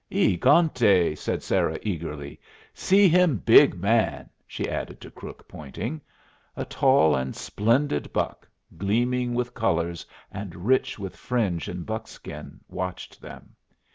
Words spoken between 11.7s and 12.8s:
buckskin,